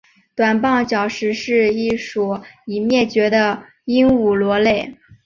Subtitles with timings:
[0.35, 4.97] 短棒角石是一属已灭绝的鹦鹉螺类。